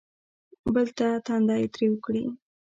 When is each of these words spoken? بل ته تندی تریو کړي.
بل 0.73 0.87
ته 0.97 1.07
تندی 1.25 1.63
تریو 1.73 1.93
کړي. 2.05 2.25